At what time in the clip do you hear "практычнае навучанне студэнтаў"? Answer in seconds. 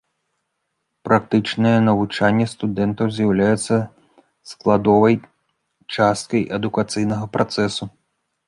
1.07-3.13